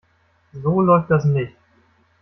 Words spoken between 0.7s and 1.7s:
läuft das nicht.